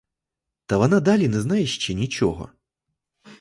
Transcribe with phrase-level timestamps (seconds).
[0.65, 2.49] Та вона далі не знає ще нічого.